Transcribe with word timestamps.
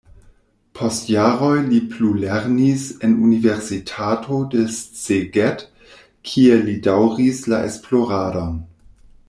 Post 0.77 1.09
jaroj 1.15 1.57
li 1.65 1.81
plulernis 1.91 2.85
en 3.09 3.13
universitato 3.27 4.39
de 4.55 4.65
Szeged, 4.79 5.63
kie 6.31 6.61
li 6.67 6.77
daŭris 6.89 7.43
la 7.55 7.61
esploradon. 7.71 8.57